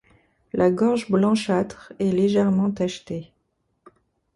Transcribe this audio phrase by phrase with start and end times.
[0.53, 3.31] La gorge blanchâtre est légèrement tachetée.